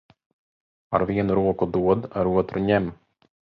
Ar 0.99 1.05
vienu 1.09 1.35
roku 1.41 1.69
dod, 1.77 2.09
ar 2.23 2.33
otru 2.43 2.67
ņem. 2.73 2.91